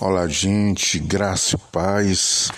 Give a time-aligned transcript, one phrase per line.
[0.00, 2.52] Olá, gente, graça e paz.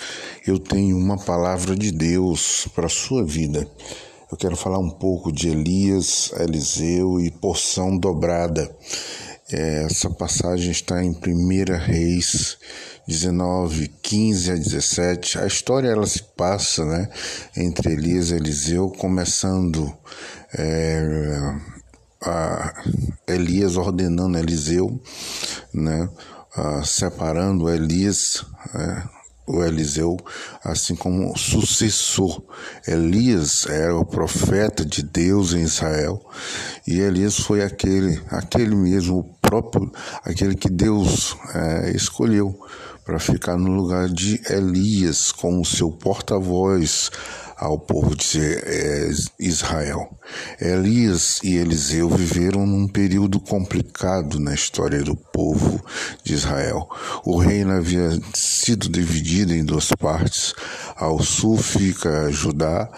[0.47, 3.67] Eu tenho uma palavra de Deus para a sua vida.
[4.31, 8.71] Eu quero falar um pouco de Elias, Eliseu e porção dobrada.
[9.51, 12.59] É, essa passagem está em 1 Reis
[13.09, 15.39] 19, 15 a 17.
[15.39, 17.09] A história ela se passa né,
[17.57, 19.91] entre Elias e Eliseu, começando
[20.59, 21.55] é,
[23.27, 25.01] Elias ordenando Eliseu,
[25.73, 26.07] né?
[26.57, 28.45] Ah, separando Elias,
[28.75, 29.03] é,
[29.47, 30.17] o Eliseu,
[30.65, 32.43] assim como sucessor.
[32.87, 36.25] Elias era o profeta de Deus em Israel
[36.87, 39.91] e Elias foi aquele, aquele mesmo, o próprio,
[40.25, 42.59] aquele que Deus é, escolheu
[43.05, 47.11] para ficar no lugar de Elias como seu porta-voz
[47.61, 50.09] ao povo de é, Israel.
[50.59, 55.85] Elias e Eliseu viveram num período complicado na história do povo
[56.25, 56.89] de Israel.
[57.23, 60.55] O reino havia sido dividido em duas partes.
[60.97, 62.89] Ao sul fica Judá,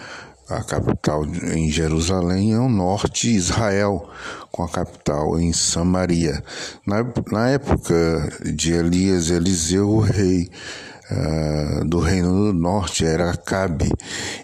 [0.49, 4.09] a capital em Jerusalém, e ao norte Israel,
[4.53, 6.41] com a capital em Samaria.
[6.87, 10.49] Na, na época de Elias e Eliseu, o rei
[11.13, 13.91] uh, do Reino do Norte era Acabe.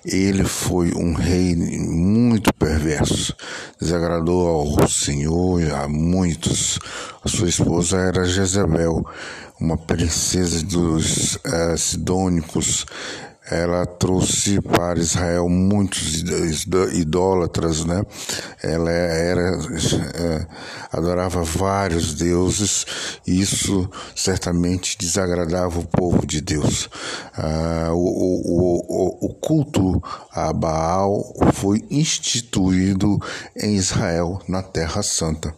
[0.04, 3.34] Ele foi um rei muito perverso,
[3.80, 6.78] desagradou ao Senhor e a muitos.
[7.24, 9.04] A sua esposa era Jezebel,
[9.60, 12.86] uma princesa dos uh, Sidônicos
[13.50, 16.22] ela trouxe para Israel muitos
[16.92, 18.02] idólatras, né?
[18.62, 19.58] Ela era
[20.14, 20.46] é,
[20.92, 22.86] adorava vários deuses
[23.26, 26.88] e isso certamente desagradava o povo de Deus.
[27.34, 33.18] Ah, o, o, o, o culto a Baal foi instituído
[33.56, 35.54] em Israel, na Terra Santa.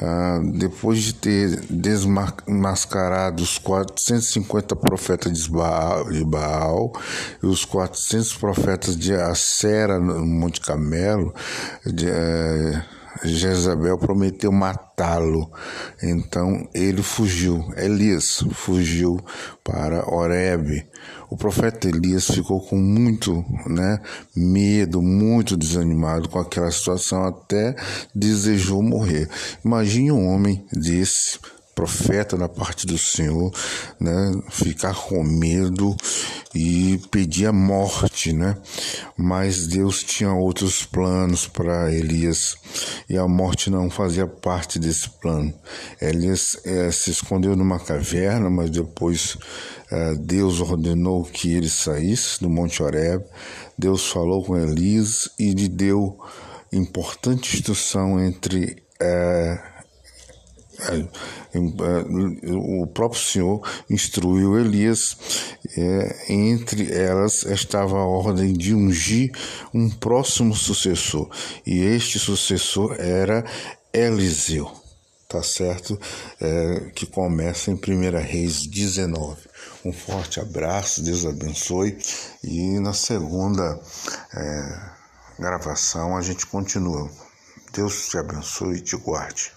[0.00, 6.92] Ah, depois de ter desmascarado os 450 profetas de Baal, de Baal
[7.40, 11.32] e os 400 profetas de Acera no Monte Camelo,
[11.86, 12.82] de, eh,
[13.22, 15.50] Jezabel prometeu matá-lo.
[16.02, 17.72] Então ele fugiu.
[17.76, 19.20] Elias fugiu
[19.62, 20.86] para Oreb.
[21.30, 23.98] O profeta Elias ficou com muito né,
[24.36, 27.74] medo, muito desanimado com aquela situação, até
[28.14, 29.28] desejou morrer.
[29.64, 31.38] Imagine um homem desse
[31.74, 33.52] profeta da parte do Senhor,
[34.00, 35.96] né, ficar com medo
[36.54, 38.56] e pedir a morte, né?
[39.16, 42.56] Mas Deus tinha outros planos para Elias
[43.08, 45.52] e a morte não fazia parte desse plano.
[46.00, 49.36] Elias é, se escondeu numa caverna, mas depois
[49.90, 53.24] é, Deus ordenou que ele saísse do Monte Horeb.
[53.76, 56.18] Deus falou com Elias e lhe deu
[56.72, 59.73] importante instrução entre é,
[62.52, 65.16] o próprio Senhor instruiu Elias,
[65.76, 69.32] é, entre elas estava a ordem de ungir
[69.72, 71.28] um próximo sucessor,
[71.66, 73.44] e este sucessor era
[73.92, 74.70] Eliseu,
[75.28, 75.98] tá certo?
[76.40, 77.78] É, que começa em 1
[78.20, 79.42] Reis 19.
[79.84, 81.98] Um forte abraço, Deus abençoe,
[82.42, 83.80] e na segunda
[84.34, 84.90] é,
[85.38, 87.10] gravação a gente continua.
[87.72, 89.52] Deus te abençoe e te guarde.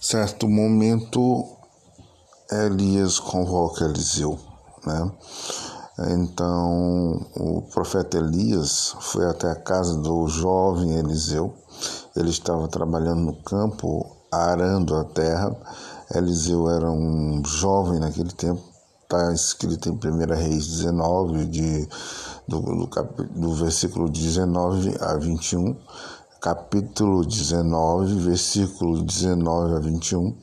[0.00, 1.44] Certo momento,
[2.50, 4.38] Elias convoca Eliseu,
[4.86, 5.12] né?
[6.10, 11.52] Então, o profeta Elias foi até a casa do jovem Eliseu.
[12.14, 15.54] Ele estava trabalhando no campo, arando a terra.
[16.14, 18.62] Eliseu era um jovem naquele tempo.
[19.02, 21.88] Está escrito em 1 Reis 19, de,
[22.46, 22.86] do, do,
[23.34, 25.76] do versículo 19 a 21
[26.40, 30.36] capítulo 19, versículo 19 a 21,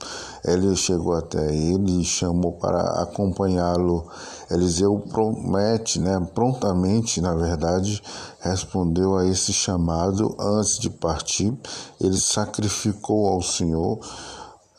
[0.44, 4.06] ele chegou até ele e chamou para acompanhá-lo.
[4.52, 8.02] Eliseu promete, né, prontamente, na verdade,
[8.42, 11.58] respondeu a esse chamado antes de partir.
[12.00, 14.00] Ele sacrificou ao Senhor,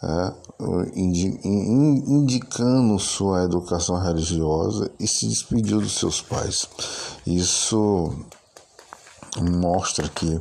[0.03, 0.33] é,
[0.95, 6.69] indicando sua educação religiosa e se despediu dos seus pais.
[7.27, 8.13] Isso
[9.41, 10.41] mostra que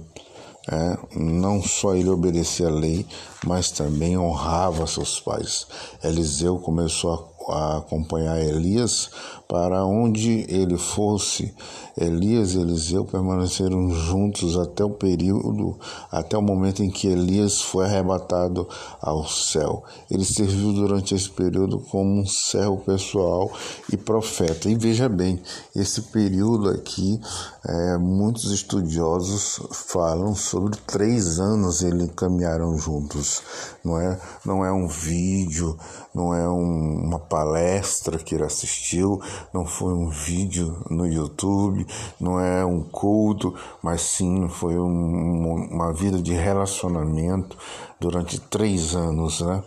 [0.71, 3.05] é, não só ele obedecia a lei,
[3.45, 5.67] mas também honrava seus pais.
[6.03, 9.09] Eliseu começou a a acompanhar Elias
[9.47, 11.53] para onde ele fosse.
[11.97, 15.77] Elias e Eliseu permaneceram juntos até o período,
[16.11, 18.67] até o momento em que Elias foi arrebatado
[19.01, 19.83] ao céu.
[20.11, 23.49] Ele serviu durante esse período como um servo pessoal
[23.91, 24.69] e profeta.
[24.69, 25.41] E veja bem,
[25.73, 27.19] esse período aqui,
[27.65, 33.41] é, muitos estudiosos falam sobre três anos eles caminharam juntos.
[33.83, 35.77] Não é, não é um vídeo,
[36.15, 39.21] não é um, uma palestra que ele assistiu,
[39.53, 41.85] não foi um vídeo no YouTube,
[42.19, 43.53] não é um culto,
[43.83, 47.57] mas sim foi um, uma vida de relacionamento
[47.99, 49.41] durante três anos.
[49.41, 49.61] Né?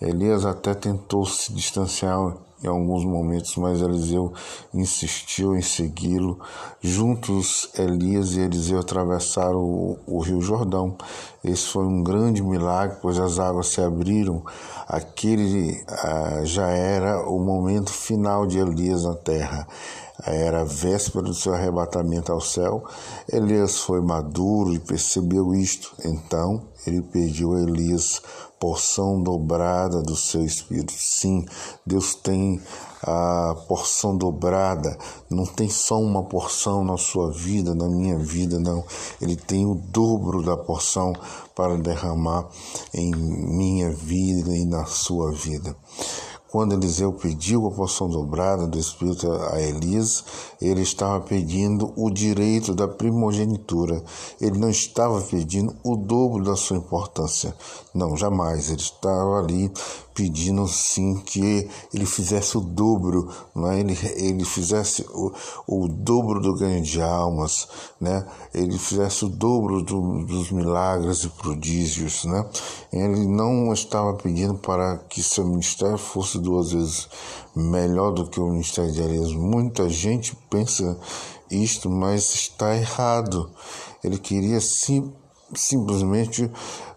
[0.00, 2.32] Elias até tentou se distanciar
[2.62, 4.32] em alguns momentos, mas Eliseu
[4.74, 6.38] insistiu em segui-lo.
[6.80, 10.96] Juntos, Elias e Eliseu atravessaram o, o, rio Jordão.
[11.44, 14.42] Esse foi um grande milagre, pois as águas se abriram.
[14.88, 19.66] Aquele ah, já era o momento final de Elias na terra.
[20.24, 22.84] Era a véspera do seu arrebatamento ao céu.
[23.32, 25.94] Elias foi maduro e percebeu isto.
[26.04, 28.20] Então ele pediu a Elias
[28.58, 30.92] porção dobrada do seu espírito.
[30.92, 31.46] Sim,
[31.86, 32.60] Deus tem
[33.02, 34.98] a porção dobrada,
[35.30, 38.84] não tem só uma porção na sua vida, na minha vida, não.
[39.20, 41.12] Ele tem o dobro da porção
[41.54, 42.48] para derramar
[42.92, 45.76] em minha vida e na sua vida.
[46.50, 50.24] Quando Eliseu pediu a porção dobrada do Espírito a Elias,
[50.60, 54.02] ele estava pedindo o direito da primogenitura.
[54.40, 57.54] Ele não estava pedindo o dobro da sua importância.
[57.94, 58.70] Não, jamais.
[58.70, 59.70] Ele estava ali
[60.18, 63.78] pedindo sim que ele fizesse o dobro, né?
[63.78, 65.32] ele, ele fizesse o,
[65.64, 67.68] o dobro do ganho de almas,
[68.00, 68.26] né?
[68.52, 72.24] ele fizesse o dobro do, dos milagres e prodígios.
[72.24, 72.44] Né?
[72.92, 77.08] Ele não estava pedindo para que seu ministério fosse duas vezes
[77.54, 79.32] melhor do que o ministério de Elias.
[79.32, 80.98] Muita gente pensa
[81.48, 83.48] isto, mas está errado.
[84.02, 85.12] Ele queria sim
[85.54, 86.50] simplesmente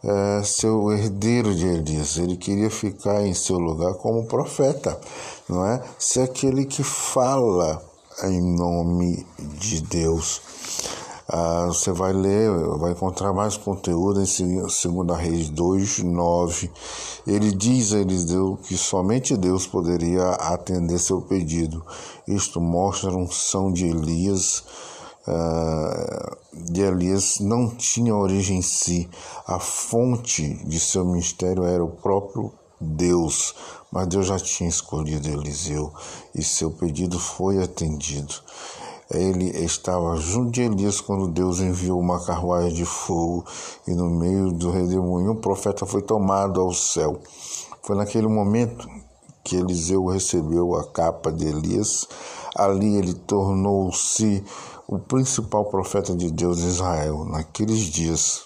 [0.03, 2.17] é, ser o herdeiro de Elias.
[2.17, 4.99] Ele queria ficar em seu lugar como profeta,
[5.47, 5.81] não é?
[5.97, 7.81] Ser aquele que fala
[8.23, 10.41] em nome de Deus.
[11.33, 16.69] Ah, você vai ler, vai encontrar mais conteúdo em 2 Reis 2, 9.
[17.25, 21.85] Ele diz a Eliseu que somente Deus poderia atender seu pedido.
[22.27, 24.63] Isto mostra a unção de Elias
[26.53, 29.09] de Elias não tinha origem em si.
[29.47, 33.53] A fonte de seu ministério era o próprio Deus,
[33.91, 35.93] mas Deus já tinha escolhido Eliseu
[36.33, 38.33] e seu pedido foi atendido.
[39.13, 43.45] Ele estava junto de Elias quando Deus enviou uma carruagem de fogo
[43.85, 47.19] e no meio do redemoinho o profeta foi tomado ao céu.
[47.83, 48.87] Foi naquele momento
[49.43, 52.07] que Eliseu recebeu a capa de Elias.
[52.55, 54.43] Ali ele tornou-se
[54.91, 58.41] o principal profeta de Deus em Israel naqueles dias.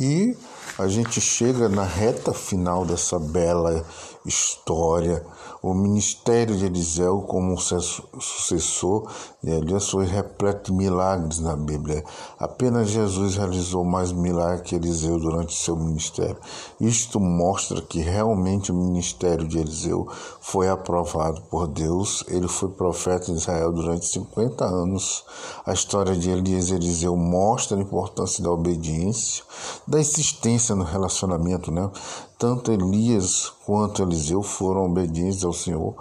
[0.00, 0.34] E
[0.78, 3.84] a gente chega na reta final dessa bela
[4.24, 5.22] história
[5.62, 9.10] o ministério de Eliseu como sucessor
[9.42, 12.04] de Elias foi repleto de milagres na Bíblia.
[12.38, 16.36] Apenas Jesus realizou mais milagres que Eliseu durante seu ministério.
[16.80, 20.08] Isto mostra que realmente o ministério de Eliseu
[20.40, 22.24] foi aprovado por Deus.
[22.28, 25.24] Ele foi profeta em Israel durante 50 anos.
[25.66, 29.44] A história de Elias e Eliseu mostra a importância da obediência,
[29.86, 31.90] da insistência no relacionamento, né?
[32.38, 35.94] Tanto Elias quanto Eliseu foram obedientes ao Senhor,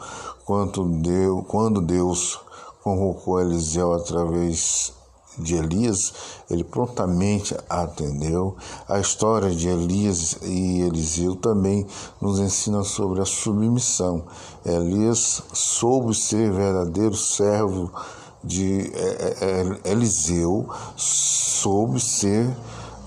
[0.45, 2.39] quanto Deus, quando Deus
[2.83, 4.93] convocou Eliseu através
[5.35, 6.13] de Elias,
[6.47, 8.55] ele prontamente atendeu.
[8.87, 11.87] A história de Elias e Eliseu também
[12.21, 14.23] nos ensina sobre a submissão.
[14.63, 17.91] Elias soube ser verdadeiro servo
[18.43, 22.55] de é, é, Eliseu, soube ser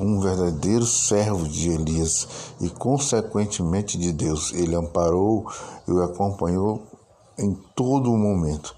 [0.01, 2.27] um verdadeiro servo de Elias
[2.61, 4.53] e, consequentemente, de Deus.
[4.53, 5.47] Ele amparou
[5.87, 6.83] e o acompanhou
[7.39, 8.75] em todo o momento.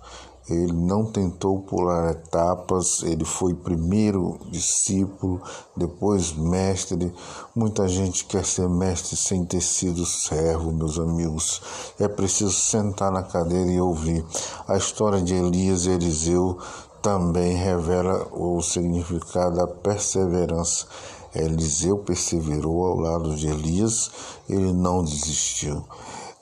[0.49, 5.41] Ele não tentou pular etapas, ele foi primeiro discípulo,
[5.77, 7.15] depois mestre.
[7.55, 11.63] Muita gente quer ser mestre sem ter sido servo, meus amigos.
[11.99, 14.25] É preciso sentar na cadeira e ouvir.
[14.67, 16.59] A história de Elias e Eliseu
[17.03, 20.87] também revela o significado da perseverança.
[21.35, 24.11] Eliseu perseverou ao lado de Elias,
[24.49, 25.85] ele não desistiu.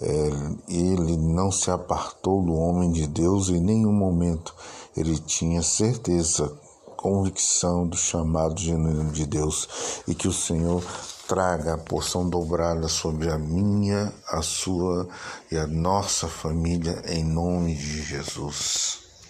[0.02, 0.30] É,
[0.68, 4.54] ele não se apartou do homem de Deus em nenhum momento.
[4.96, 6.52] Ele tinha certeza,
[6.96, 10.84] convicção do chamado genuíno de Deus e que o Senhor
[11.26, 15.08] traga a porção dobrada sobre a minha, a sua
[15.50, 19.09] e a nossa família, em nome de Jesus.